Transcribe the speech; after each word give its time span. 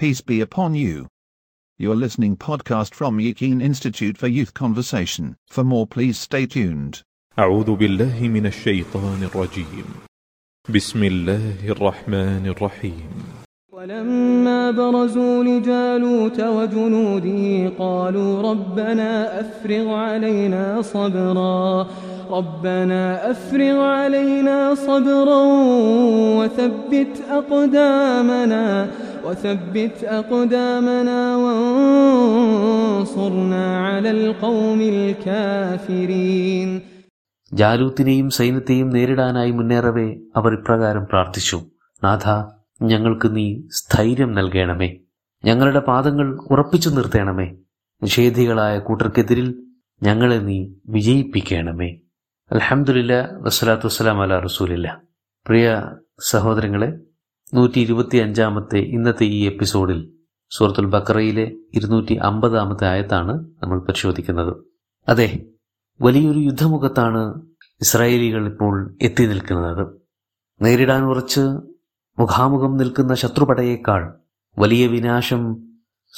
Peace 0.00 0.22
be 0.22 0.40
upon 0.40 0.74
you. 0.74 1.08
You're 1.78 1.94
listening 1.94 2.34
podcast 2.34 2.94
from 2.94 3.20
Yakin 3.20 3.60
Institute 3.60 4.16
for 4.16 4.28
Youth 4.28 4.54
Conversation. 4.54 5.36
For 5.46 5.62
more 5.62 5.86
please 5.86 6.18
stay 6.18 6.46
tuned. 6.46 7.02
أعوذ 7.38 7.76
بالله 7.76 8.28
من 8.28 8.46
الشيطان 8.46 9.22
الرجيم 9.22 9.84
بسم 10.68 11.04
الله 11.04 11.68
الرحمن 11.68 12.46
الرحيم 12.46 13.10
ولما 13.72 14.70
برزوا 14.70 15.44
لجالوت 15.44 16.40
وجنوده 16.40 17.72
قالوا 17.78 18.42
ربنا 18.50 19.40
أفرغ 19.40 19.94
علينا 19.94 20.82
صبرا 20.82 21.86
ربنا 22.31 23.01
أفرغ 23.31 23.77
علينا 23.95 24.57
صبرا 24.77 25.41
وثبت 26.39 27.13
أقدامنا 27.31 28.65
وثبت 29.25 29.97
أقدامنا 30.11 31.19
وانصرنا 32.35 33.65
على 33.85 34.09
القوم 34.17 34.79
الكافرين 34.95 36.69
ജാലൂത്തിനെയും 37.51 38.27
സൈന്യത്തെയും 38.37 38.87
നേരിടാനായി 38.95 39.51
മുന്നേറവേ 39.57 40.05
അവർ 40.37 40.51
ഇപ്രകാരം 40.57 41.03
പ്രാർത്ഥിച്ചു 41.11 41.57
നാഥ 42.01 42.25
ഞങ്ങൾക്ക് 42.81 43.27
നീ 43.35 43.45
സ്ഥൈര്യം 43.79 44.31
നൽകണമേ 44.37 44.89
ഞങ്ങളുടെ 45.43 45.81
പാദങ്ങൾ 45.89 46.27
ഉറപ്പിച്ചു 46.53 46.89
നിർത്തണമേ 46.89 47.47
നിഷേധികളായ 48.01 48.75
കൂട്ടർക്കെതിരിൽ 48.87 49.47
ഞങ്ങളെ 50.01 50.39
നീ 50.47 50.57
വിജയിപ്പിക്കണമേ 50.95 51.89
അലഹമുല്ല 52.52 53.32
വസ്സലാത്തു 53.32 53.86
വസ്സലാം 53.86 54.22
അല 54.22 54.38
റസൂലില്ല. 54.38 55.02
പ്രിയ 55.46 55.90
സഹോദരങ്ങളെ 56.20 57.00
നൂറ്റി 57.54 57.80
ഇരുപത്തി 57.80 58.18
അഞ്ചാമത്തെ 58.18 58.76
ഇന്നത്തെ 58.76 59.24
ഈ 59.24 59.46
എപ്പിസോഡിൽ 59.46 60.12
സൂറത്തുൽ 60.50 60.86
ബക്കറയിലെ 60.86 61.56
ഇരുന്നൂറ്റി 61.74 62.14
അമ്പതാമത്തെ 62.14 62.86
ആയത്താണ് 62.86 63.32
നമ്മൾ 63.62 63.80
പരിശോധിക്കുന്നത്. 63.80 64.56
അതെ 65.08 65.46
വലിയൊരു 66.00 66.38
യുദ്ധമുഖത്താണ് 66.38 67.42
ഇസ്രായേലികൾ 67.80 68.46
ഇപ്പോൾ 68.46 68.96
എത്തി 69.02 69.26
നിൽക്കുന്നത്. 69.26 69.86
നേരിടാൻ 70.62 71.04
ഉറച്ച് 71.04 71.40
മുഖാമുഖം 72.18 72.76
നിൽക്കുന്ന 72.76 73.14
ശത്രുപടയേക്കാൾ 73.14 74.14
വലിയ 74.58 74.86
വിനാശം 74.86 75.56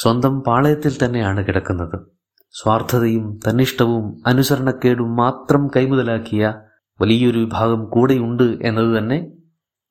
സ്വന്തം 0.02 0.40
പാളയത്തിൽ 0.40 1.04
തന്നെയാണ് 1.04 1.46
കിടക്കുന്നത്. 1.46 2.06
സ്വാർത്ഥതയും 2.52 3.40
തന്നിഷ്ടവും 3.48 4.22
അനുസരണക്കേടും 4.26 5.16
മാത്രം 5.16 5.68
കൈമുതലാക്കിയ 5.76 6.54
വലിയൊരു 7.00 7.38
വിഭാഗം 7.38 7.84
കൂടെയുണ്ട് 7.84 8.58
എന്നത് 8.62 8.98
തന്നെ 8.98 9.32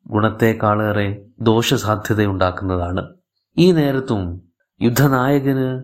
ഗുണത്തെക്കാളേറെ 0.08 1.26
ദോഷസാധ്യതയുണ്ടാക്കുന്നതാണ്. 1.42 3.08
ഈ 3.58 3.72
നേരത്തും 3.72 4.42
യുദ്ധനായകന് 4.82 5.84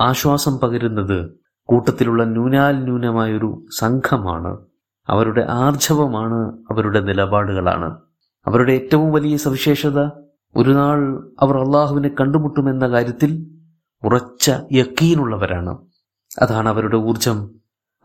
ആശ്വാസം 0.00 0.58
പകരുന്നത് 0.58 1.30
കൂട്ടത്തിലുള്ള 1.64 2.24
ന്യൂനാൽ 2.24 2.76
ന്യൂനമായൊരു 2.76 3.66
സംഘമാണ്. 3.78 4.58
അവരുടെ 5.08 5.46
ആർജവമാണ് 5.48 6.40
അവരുടെ 6.70 7.00
നിലപാടുകളാണ്. 7.00 7.96
അവരുടെ 8.46 8.72
ഏറ്റവും 8.72 9.12
വലിയ 9.12 9.36
സവിശേഷത 9.36 10.00
ഒരു 10.56 10.70
നാൾ 10.70 11.30
അവർ 11.40 11.56
അള്ളാഹുവിനെ 11.58 12.10
കണ്ടുമുട്ടുമെന്ന 12.20 12.88
കാര്യത്തിൽ 12.88 13.46
ഉറച്ച 14.04 14.50
യക്കീനുള്ളവരാണ്. 14.72 15.78
അതാണ് 16.38 16.68
അവരുടെ 16.68 16.96
ഊർജം 16.96 17.50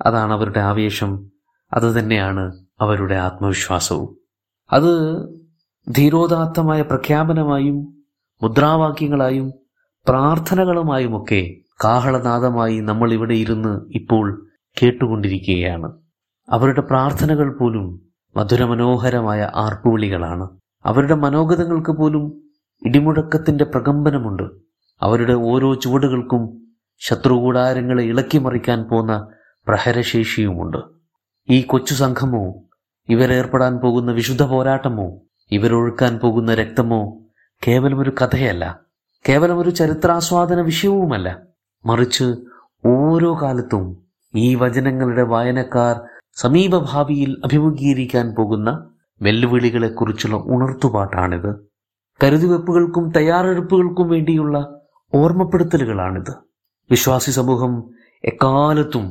അതാണ് 0.02 0.34
അവരുടെ 0.34 0.60
ആവേശം. 0.60 1.28
അത് 1.74 2.00
തന്നെയാണ് 2.00 2.66
അവരുടെ 2.82 3.16
ആത്മവിശ്വാസവും. 3.16 4.18
അത് 4.72 5.18
ധീരോദാത്തമായ 5.96 6.82
പ്രഖ്യാപനമായും 6.82 8.04
മുദ്രാവാക്യങ്ങളായും 8.44 9.52
പ്രാർത്ഥനകളുമായുമൊക്കെ 10.08 11.56
കാഹളനാദമായി 11.84 12.80
നമ്മൾ 12.80 13.14
ഇവിടെ 13.14 13.34
ഇരുന്ന് 13.34 13.82
ഇപ്പോൾ 13.92 14.48
കേട്ടുകൊണ്ടിരിക്കുകയാണ്. 14.84 15.92
അവരുടെ 16.50 16.82
പ്രാർത്ഥനകൾ 16.82 17.58
പോലും 17.58 18.02
മധുരമനോഹരമായ 18.38 19.52
ആർപ്പുവിളികളാണ്. 19.56 20.50
അവരുടെ 20.86 21.16
മനോഗതങ്ങൾക്ക് 21.16 21.92
പോലും 21.92 22.42
ഇടിമുഴക്കത്തിന്റെ 22.86 23.64
പ്രകമ്പനമുണ്ട്. 23.64 24.44
അവരുടെ 25.02 25.34
ഓരോ 25.34 25.74
ചുവടുകൾക്കും 25.74 26.61
ശത്രുകൂടാരങ്ങളെ 27.04 28.04
ഇളക്കിമറിക്കാൻ 28.04 28.84
പോന്ന 28.84 29.28
പ്രഹരശേഷിയുമുണ്ട്. 29.68 30.78
ഈ 31.50 31.62
കൊച്ചു 31.62 31.94
സംഘമോ 31.94 32.54
ഇവരേർപ്പെടാൻ 33.10 33.78
പോകുന്ന 33.78 34.12
വിശുദ്ധ 34.12 34.44
പോരാട്ടമോ 34.44 35.20
ഇവരൊഴുക്കാൻ 35.52 36.20
പോകുന്ന 36.20 36.56
രക്തമോ 36.56 37.18
കേവലമൊരു 37.68 38.10
കഥയല്ല. 38.10 38.80
കേവലമൊരു 39.30 39.70
ചരിത്രാസ്വാദന 39.70 40.62
വിഷയവുമല്ല. 40.62 41.40
മറിച്ച് 41.86 42.36
ഓരോ 42.86 43.42
കാലത്തും 43.42 43.98
ഈ 44.36 44.56
വചനങ്ങളുടെ 44.56 45.22
വായനക്കാർ 45.22 46.02
സമീപഭാവിയിൽ 46.36 47.42
അഭിമുഖീകരിക്കാൻ 47.46 48.36
പോകുന്ന 48.36 48.90
വെല്ലുവിളികളെക്കുറിച്ചുള്ള 49.22 50.38
ഉണർത്തുപാട്ടാണിത്. 50.38 51.56
കരുതിവെപ്പുകൾക്കും 52.24 53.12
തയ്യാറെടുപ്പുകൾക്കും 53.12 54.10
വേണ്ടിയുള്ള 54.10 54.82
ഓർമ്മപ്പെടുത്തലുകളാണിത്. 55.16 56.51
വിശ്വാസി 56.92 57.32
സമൂഹം 57.32 57.84
എക്കാലത്തും 58.24 59.06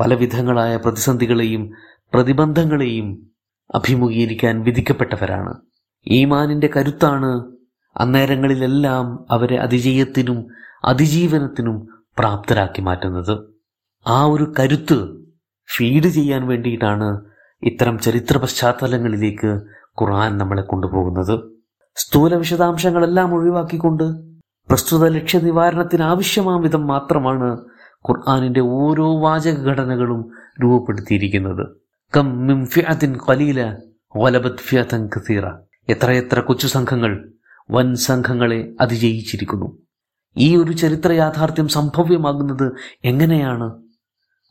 പലവിധങ്ങളായ 0.00 0.76
പ്രതിസന്ധികളെയും 0.76 1.70
പ്രതിബന്ധങ്ങളെയും 2.14 3.32
അഭിമുഖീകരിക്കാൻ 3.74 4.62
വിധിക്കപ്പെട്ടവരാണ്. 4.62 5.54
ഈമാനിന്റെ 6.06 6.70
കരുത്താണ് 6.76 7.44
അന്നേരങ്ങളിലെല്ലാം 7.96 9.26
അവരെ 9.30 9.56
അതിജയത്തിനും 9.56 10.46
അതിജീവനത്തിനും 10.84 11.88
പ്രാപ്തരാക്കി 12.18 12.82
മാറ്റുന്നത്. 12.82 13.34
ആ 14.08 14.24
ഒരു 14.24 14.52
കരുത്ത് 14.58 14.98
ഫീഡ് 15.76 16.08
ചെയ്യാൻ 16.08 16.46
വേണ്ടിയിട്ടാണ് 16.46 17.24
ഇത്തരം 17.62 17.98
ചരിത്ര 17.98 18.36
പശ്ചാത്തലങ്ങളിലേക്ക് 18.36 19.50
ഖുർആൻ 20.00 20.38
നമ്മളെ 20.38 20.62
കൊണ്ടുപോകുന്നത്. 20.62 21.34
സ്ഥൂല 21.96 22.34
വിശദാംശങ്ങളെല്ലാം 22.34 23.34
ഒഴിവാക്കിക്കൊണ്ട് 23.34 24.33
പ്രസ്തുത 24.70 25.08
ലക്ഷ്യ 25.08 25.38
നിവാരണത്തിന് 25.38 26.02
ആവശ്യമാം 26.02 26.60
വിധം 26.60 26.86
മാത്രമാണ് 26.86 27.58
ഖുർആാനിന്റെ 28.08 28.60
ഓരോ 28.60 29.20
വാചക 29.20 29.62
ഘടനകളും 29.62 30.30
രൂപപ്പെടുത്തിയിരിക്കുന്നത്. 30.62 31.76
കം 32.16 32.46
മിം 32.46 32.66
ഫിഅത്തിൻ 32.66 33.18
ഖലീല 33.28 33.76
വലബത് 34.16 34.58
ഫിഅതൻ 34.58 35.06
കസീറ. 35.06 35.46
എത്രയെത്ര 35.88 36.40
കൊച്ചു 36.40 36.66
സംഘങ്ങൾ 36.66 37.32
വൻ 37.70 37.94
സംഘങ്ങളെ 37.94 38.74
അതിജയിച്ചിരിക്കുന്നു. 38.80 39.78
ഈ 40.38 40.56
ഒരു 40.56 40.72
ചരിത്ര 40.72 41.12
യാഥാർത്ഥ്യം 41.12 41.68
സംഭവ്യമാകുന്നത് 41.68 42.72
എങ്ങനെയാണ്? 43.04 43.82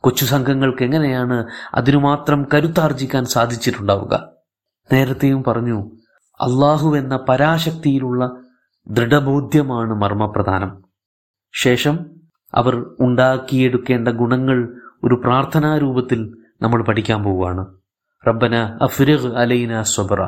കൊച്ചു 0.03 0.25
സംഘങ്ങൾക്ക് 0.25 0.83
എങ്ങനെയാണ് 0.83 1.47
അതിനു 1.73 1.97
മാത്രം 1.97 2.47
കരുത്താർജിക്കാൻ 2.53 3.25
സാധിച്ചിട്ടുണ്ടാവുക? 3.25 4.29
നേരത്തെയും 4.93 5.43
പറഞ്ഞു 5.43 5.91
അള്ളാഹു 6.41 6.95
എന്ന 6.95 7.19
പരാശക്തിയിലുള്ള 7.29 8.42
ദൃഢബോധ്യമാണ് 8.87 9.93
മർമ്മപ്രധാനം. 9.93 10.83
ശേഷം 11.53 11.99
അവർ 12.53 12.95
ഉണ്ടാക്കിയെടുക്കേണ്ട 12.99 14.07
ഗുണങ്ങൾ 14.07 14.73
ഒരു 15.03 15.15
പ്രാർത്ഥനാ 15.15 15.77
രൂപത്തിൽ 15.77 16.37
നമ്മൾ 16.61 16.83
പഠിക്കാൻ 16.83 17.23
പോവുകയാണ്. 17.23 17.65
റബ്ബന 18.27 18.77
അഫിറഗ് 18.81 19.33
അലൈന 19.33 19.81
സ്വബറ 19.81 20.27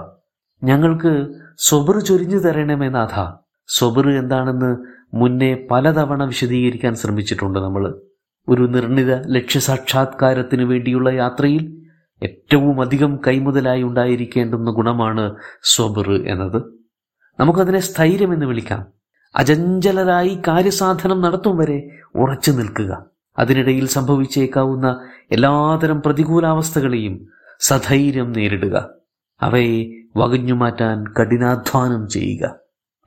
ഞങ്ങൾക്ക് 0.64 1.28
സ്വബർ 1.58 2.00
ചൊരിഞ്ഞു 2.00 2.38
തരണമേ 2.38 2.90
നാഥ. 2.90 3.34
സ്വബർ 3.68 4.10
എന്താണെന്ന് 4.10 4.86
മുന്നേ 5.14 5.68
പലതവണ 5.72 6.24
വിശദീകരിക്കാൻ 6.24 6.96
ശ്രമിച്ചിട്ടുണ്ട് 6.96 7.60
നമ്മൾ. 7.60 8.02
ഒരു 8.50 8.62
നിർണിത 8.62 9.28
ലക്ഷ്യസാക്ഷാത്കാരത്തിന് 9.28 10.64
വേണ്ടിയുള്ള 10.64 11.10
യാത്രയിൽ 11.10 11.90
ഏറ്റവും 12.24 12.82
അധികം 12.82 13.20
കൈമുതലായി 13.28 13.84
ഉണ്ടായിരിക്കേണ്ടുന്ന 13.84 14.72
ഗുണമാണ് 14.72 15.36
സ്വബർ 15.64 16.12
എന്നത്. 16.12 16.85
നമുക്കതിനെ 17.40 17.80
സ്ഥൈര്യം 17.80 18.34
എന്ന് 18.34 18.46
വിളിക്കാം. 18.46 18.86
അചഞ്ചലരായി 19.36 20.42
കാര്യസാധനം 20.48 21.22
നടത്തും 21.22 21.58
വരെ 21.58 21.90
ഉറച്ചു 22.16 22.52
നിൽക്കുക. 22.52 23.06
അതിനിടയിൽ 23.40 23.88
സംഭവിച്ചേക്കാവുന്ന 23.88 25.00
എല്ലാതരം 25.32 26.02
പ്രതികൂലാവസ്ഥകളെയും 26.02 27.28
സധൈര്യം 27.60 28.32
നേരിടുക. 28.32 28.90
അവയെ 29.42 29.86
വകഞ്ഞുമാറ്റാൻ 30.18 31.14
കഠിനാധ്വാനം 31.14 32.08
ചെയ്യുക. 32.08 32.56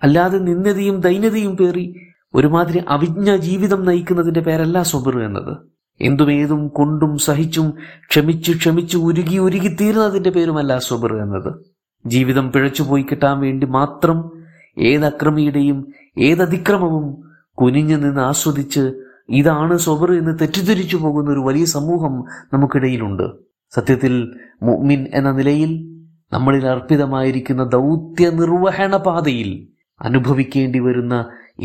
അല്ലാതെ 0.02 0.38
നിന്ദതയും 0.38 1.00
ദൈന്യതയും 1.00 1.56
പേറി 1.56 2.00
ഒരുമാതിരി 2.34 2.84
അവിജ്ഞ 2.88 3.36
ജീവിതം 3.36 3.84
നയിക്കുന്നതിന്റെ 3.84 4.40
പേരല്ല 4.40 4.82
സ്വബർ 4.82 5.22
എന്നത്. 5.22 5.56
എന്തുമേതും 6.00 6.68
കൊണ്ടും 6.68 7.18
സഹിച്ചും 7.18 7.74
ക്ഷമിച്ചു 8.10 8.52
ക്ഷമിച്ചു 8.52 8.98
ഉരുകി 8.98 9.38
ഉരുകി 9.38 9.76
തീരുന്നതിന്റെ 9.80 10.30
പേരുമല്ല 10.30 10.78
സ്വബർ 10.78 11.12
എന്നത്. 11.12 11.77
ജീവിതം 12.04 12.52
പിഴച്ചുപോയി 12.52 13.02
കിട്ടാൻ 13.02 13.36
വേണ്ടി 13.40 13.66
മാത്രം 13.70 14.18
ഏതക്രമിയുടെയും 14.76 15.78
ഏതതിക്രമവും 16.22 17.06
കുനിഞ്ഞു 17.58 17.96
നിന്ന് 17.96 18.20
ആസ്വദിച്ച് 18.20 18.82
ഇതാണ് 19.30 19.76
സ്വബർ 19.76 20.10
എന്ന് 20.12 20.32
തെറ്റിദ്ധരിച്ചു 20.40 20.96
പോകുന്ന 20.96 21.28
ഒരു 21.30 21.40
വലിയ 21.40 21.64
സമൂഹം 21.72 22.14
നമുക്കിടയിലുണ്ട്. 22.52 23.26
സത്യത്തിൽ 23.72 24.14
മുഅ്മിൻ 24.62 25.00
എന്ന 25.14 25.30
നിലയിൽ 25.30 25.72
നമ്മളിൽ 26.32 26.64
അർപ്പിതമായിരിക്കുന്ന 26.66 27.62
ദൗത്യ 27.74 28.26
നിർവഹണ 28.38 28.96
പാതയിൽ 29.06 29.50
അനുഭവിക്കേണ്ടി 30.00 30.80
വരുന്ന 30.80 31.14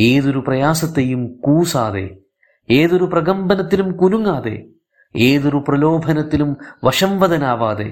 ഏതൊരു 0.03 0.39
പ്രയാസത്തെയും 0.39 1.21
കൂസാതെ 1.41 2.05
ഏതൊരു 2.69 3.05
പ്രകമ്പനത്തിലും 3.05 3.91
കുലുങ്ങാതെ 3.93 4.55
ഏതൊരു 5.15 5.59
പ്രലോഭനത്തിലും 5.67 6.51
വശംവദനാവാതെ 6.83 7.89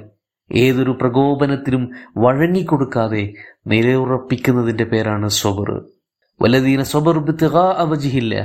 ഏതൊരു 0.51 0.92
പ്രകോപനത്തിനും 0.92 1.92
വഴങ്ങിക്കൊടുക്കാതെ 2.18 3.33
നിലയുറപ്പിക്കുന്നതിന്റെ 3.68 4.83
പേരാണ് 4.83 5.27
സ്വബർ 5.27 5.86
വലതീന 6.42 6.83
സ്വബർ 6.83 7.18
അവജിഹില്ല. 7.77 8.36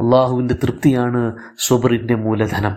അള്ളാഹുവിന്റെ 0.00 0.54
തൃപ്തിയാണ് 0.54 1.36
സ്വബറിന്റെ 1.58 2.14
മൂലധനം. 2.14 2.76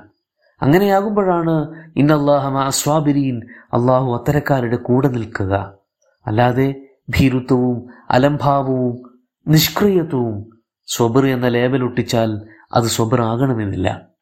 അങ്ങനെയാകുമ്പോഴാണ് 0.61 1.75
ഇന്നല്ലാഹമ 1.95 2.59
അസ്വാബിരീൻ 2.59 3.41
അള്ളാഹു 3.73 4.13
അത്തരക്കാരുടെ 4.13 4.75
കൂടെ 4.75 5.07
നിൽക്കുക. 5.07 5.73
അല്ലാതെ 6.27 6.75
ഭീരുത്വവും 7.09 7.87
അലംഭാവവും 8.09 9.13
നിഷ്ക്രിയത്വവും 9.47 10.49
സ്വബർ 10.85 11.25
എന്ന 11.25 11.47
ലേബൽ 11.47 11.83
ഒട്ടിച്ചാൽ 11.83 12.41
അത് 12.73 12.83
സ്വബർ 12.83 13.21
ആകണമെന്നില്ല 13.21 14.12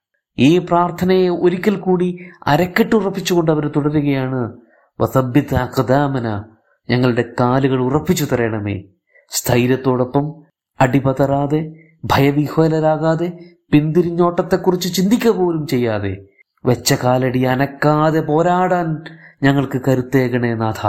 ഈ 0.42 0.58
പ്രാർത്ഥനയെ 0.58 1.30
ഒരിക്കൽ 1.30 1.76
കൂടി 1.76 2.20
അരക്കെട്ടുറപ്പിച്ചുകൊണ്ട് 2.48 3.52
അവർ 3.52 3.72
തുടരുകയാണ്. 3.76 4.58
വസബിത്ത് 5.00 5.56
കഥാമന 5.56 6.44
ഞങ്ങളുടെ 6.90 7.34
കാലുകൾ 7.40 7.82
ഉറപ്പിച്ചു 7.82 8.26
തരണമേ. 8.26 8.84
സ്ഥൈര്യത്തോടൊപ്പം 9.30 10.44
അടിപതറാതെ 10.82 11.74
ഭയവിഹ്വലരാകാതെ 12.06 13.32
പിന്തിരിഞ്ഞോട്ടത്തെക്കുറിച്ച് 13.72 14.94
ചിന്തിക്കുക 14.94 15.32
പോലും 15.32 15.68
ചെയ്യാതെ 15.68 16.18
വെച്ച 16.66 16.94
കാലടി 16.94 17.42
അനക്കാതെ 17.44 18.20
പോരാടാൻ 18.20 19.04
ഞങ്ങൾക്ക് 19.44 19.82
കരുത്തേകണേ 19.88 20.54
നാഥ. 20.54 20.88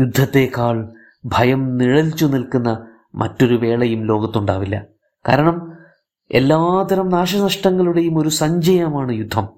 യുദ്ധത്തേക്കാൾ 0.00 0.94
ഭയം 1.26 1.76
നിഴൽച്ചു 1.76 2.26
നിൽക്കുന്ന 2.26 2.86
മറ്റൊരു 3.14 3.54
വേളയും 3.54 4.04
ലോകത്തുണ്ടാവില്ല. 4.04 4.84
കാരണം 5.28 5.73
എല്ലാതരം 6.30 7.08
നാശനഷ്ടങ്ങളുടെയും 7.08 8.18
ഒരു 8.18 8.28
സഞ്ചയമാണ് 8.28 9.12
യുദ്ധം. 9.12 9.48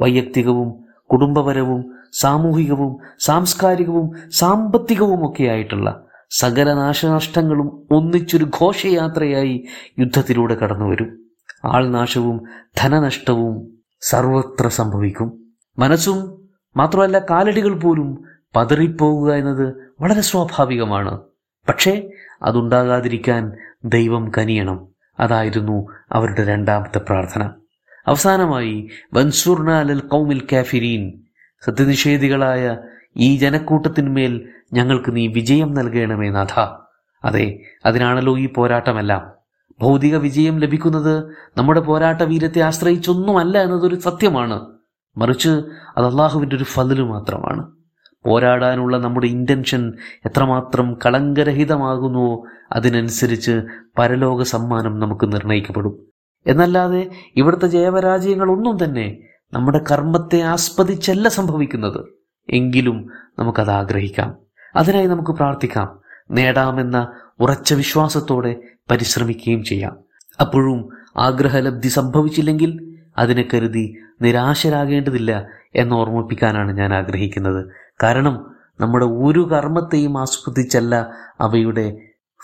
വൈയക്തികവും 0.00 0.84
കുടുംബപരവും 1.12 1.94
സാമൂഹികവും 2.12 2.96
സാംസ്കാരികവും 3.20 4.30
സാമ്പത്തികവും 4.30 5.30
ഒക്കെ 5.30 5.44
ആയിട്ടുള്ള 5.44 6.06
സകല 6.30 6.74
നാശനഷ്ടങ്ങളും 6.74 7.86
ഒന്നിച്ചൊരു 7.90 8.44
ഘോഷയാത്രയായി 8.44 9.64
യുദ്ധത്തിലൂടെ 9.98 10.54
കടന്നുവരും. 10.54 11.30
ആൾനാശവും 11.64 12.44
ധനനഷ്ടവും 12.78 13.78
സർവത്ര 14.00 14.68
സംഭവിക്കും. 14.68 15.56
മനസ്സും 15.78 16.48
മാത്രമല്ല 16.76 17.18
കാലടികൾ 17.18 17.80
പോലും 17.80 18.24
പതറിപ്പോവുക 18.56 19.32
എന്നത് 19.32 19.74
വളരെ 20.00 20.20
സ്വാഭാവികമാണ്. 20.20 21.20
പക്ഷേ 21.68 22.10
അതുണ്ടാകാതിരിക്കാൻ 22.42 23.52
ദൈവം 23.84 24.32
കനിയണം. 24.38 24.93
അതായിരുന്നു 25.20 25.86
അവരുടെ 26.12 26.44
രണ്ടാമത്തെ 26.44 26.98
പ്രാർത്ഥന. 26.98 27.50
അവസാനമായി 28.06 28.88
വൻസൂർണാലൽ 29.14 30.00
കൗമിൽ 30.00 30.46
കാഫിരീൻ 30.52 31.12
സത്യനിഷേധികളായ 31.64 32.78
ഈ 33.16 33.36
ജനക്കൂട്ടത്തിന്മേൽ 33.36 34.48
ഞങ്ങൾക്ക് 34.72 35.16
നീ 35.16 35.26
വിജയം 35.26 35.74
നൽകണമേ 35.74 36.28
നാഥ. 36.28 36.60
അതെ 37.24 37.58
അതിനാണല്ലോ 37.86 38.38
ഈ 38.38 38.52
പോരാട്ടമെല്ലാം. 38.52 39.30
ഭൗതിക 39.80 40.16
വിജയം 40.16 40.58
ലഭിക്കുന്നത് 40.58 41.24
നമ്മുടെ 41.58 41.80
പോരാട്ട 41.80 42.22
വീരത്തെ 42.22 42.60
ആശ്രയിച്ചൊന്നുമല്ല 42.60 43.62
എന്നതൊരു 43.62 43.94
സത്യമാണ്. 43.94 44.66
മറിച്ച് 45.16 45.48
അത് 45.96 46.06
അള്ളാഹുവിന്റെ 46.06 46.56
ഒരു 46.56 46.64
ഫതിൽ 46.64 47.02
മാത്രമാണ്. 47.02 47.70
പോരാടാനുള്ള 48.24 48.98
നമ്മുടെ 48.98 49.26
ഇന്റൻഷൻ 49.26 49.92
എത്രമാത്രം 50.26 50.98
കളങ്കരഹിതമാകുന്നുവോ 51.06 52.46
അതിനനുസരിച്ച് 52.72 53.62
പരലോക 53.98 54.42
സമ്മാനം 54.42 55.00
നമുക്ക് 55.00 55.32
നിർണയിക്കപ്പെടും. 55.32 56.06
എന്നല്ലാതെ 56.46 57.10
ഇവിടുത്തെ 57.36 57.66
ജയപരാജയങ്ങളൊന്നും 57.66 58.84
തന്നെ 58.84 59.18
നമ്മുടെ 59.52 59.80
കർമ്മത്തെ 59.90 60.40
ആസ്പദിച്ചല്ല 60.40 61.28
സംഭവിക്കുന്നത്. 61.28 62.04
എങ്കിലും 62.50 63.10
നമുക്കത് 63.38 63.70
ആഗ്രഹിക്കാം. 63.70 64.36
അതിനായി 64.76 65.06
നമുക്ക് 65.06 65.30
പ്രാർത്ഥിക്കാം. 65.30 66.00
നേടാമെന്ന 66.30 67.08
ഉറച്ച 67.40 67.74
വിശ്വാസത്തോടെ 67.74 68.56
പരിശ്രമിക്കുകയും 68.90 69.64
ചെയ്യാം. 69.64 69.96
അപ്പോഴും 70.40 70.88
ആഗ്രഹലബ്ധി 71.16 71.88
സംഭവിച്ചില്ലെങ്കിൽ 71.88 72.94
അതിനെ 73.18 73.48
കരുതി 73.54 73.96
നിരാശരാകേണ്ടതില്ല 74.22 75.46
എന്ന് 75.74 75.94
ഓർമ്മിപ്പിക്കാനാണ് 75.94 76.72
ഞാൻ 76.72 76.94
ആഗ്രഹിക്കുന്നത്. 76.94 77.66
കാരണം 78.02 78.54
നമ്മുടെ 78.80 79.06
ഒരു 79.06 79.48
കർമ്മത്തെയും 79.52 80.18
ആസ്വദിച്ചല്ല 80.18 80.94
അവയുടെ 81.40 81.96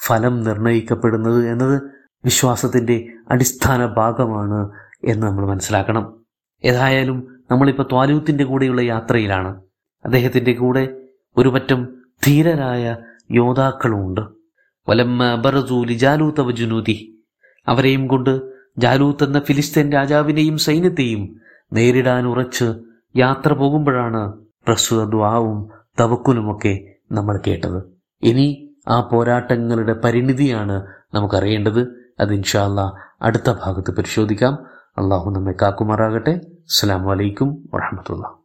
ഫലം 0.07 0.43
നിർണയിക്കപ്പെടുന്നത് 0.43 1.49
എന്നത് 1.53 1.83
വിശ്വാസത്തിന്റെ 2.25 3.07
അടിസ്ഥാന 3.31 3.87
ഭാഗമാണ് 3.87 4.71
എന്ന് 5.05 5.27
നമ്മൾ 5.27 5.47
മനസ്സിലാക്കണം. 5.47 6.25
ഏതായാലും 6.65 7.19
നമ്മളിപ്പോൾ 7.51 7.83
ത്വാലൂത്തിന്റെ 7.83 8.45
കൂടെയുള്ള 8.45 8.81
യാത്രയിലാണ്. 8.81 9.63
അദ്ദേഹത്തിന്റെ 10.05 10.53
കൂടെ 10.53 10.97
ഒരു 11.37 11.49
പറ്റം 11.49 11.81
ധീരരായ 12.27 12.97
യോദ്ധാക്കളുമുണ്ട്. 13.31 14.21
വലമ്മ 14.89 15.35
ബറസൂലി 15.35 15.93
ജാലൂത്ത് 15.93 16.51
ജുനൂതി 16.57 16.97
അവരെയും 17.69 18.07
കൊണ്ട് 18.07 18.41
ജാലൂത്ത് 18.79 19.25
എന്ന 19.25 19.41
ഫിലിസ്തീൻ 19.41 19.93
രാജാവിനെയും 19.93 20.59
സൈന്യത്തെയും 20.59 21.23
നേരിടാൻ 21.73 22.27
ഉറച്ച് 22.27 22.65
യാത്ര 23.17 23.53
പോകുമ്പോഴാണ് 23.53 24.23
പ്രസ്തുത 24.67 25.09
ദ്വാവും 25.09 25.69
തവക്കുലുമൊക്കെ 26.01 26.85
നമ്മൾ 27.13 27.41
കേട്ടത്. 27.47 27.83
ഇനി 28.23 28.77
ആ 28.89 29.01
പോരാട്ടങ്ങളുടെ 29.01 29.93
പരിണിതിയാണ് 29.93 30.87
നമുക്കറിയേണ്ടത്. 31.15 32.13
അത് 32.21 32.35
ഇൻഷാല്ല 32.35 32.93
അടുത്ത 33.23 33.53
ഭാഗത്ത് 33.53 33.91
പരിശോധിക്കാം. 33.91 34.59
അള്ളാഹു 34.99 35.31
നമ്മെ 35.31 35.55
കാക്കുമാറാകട്ടെ. 35.63 36.31
അസ്സാം 36.31 37.05
വലൈക്കും 37.05 37.69
വാഹമത്തുള്ള 37.75 38.40